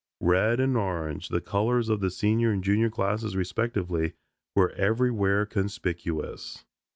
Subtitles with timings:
[0.21, 4.13] Red and orange, the colors of the Senior and Junior classes respectively,
[4.55, 6.65] were everywhere conspicuous.